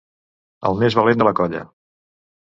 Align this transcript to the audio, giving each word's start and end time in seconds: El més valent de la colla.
El 0.69 0.79
més 0.83 0.97
valent 0.99 1.21
de 1.21 1.27
la 1.27 1.33
colla. 1.41 1.61